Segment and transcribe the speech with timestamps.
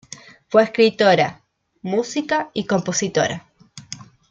[0.49, 1.43] Fue escritora,
[1.83, 3.45] música y compositora.